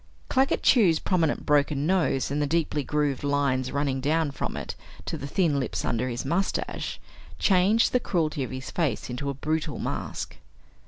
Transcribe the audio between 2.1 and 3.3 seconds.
and the deeply grooved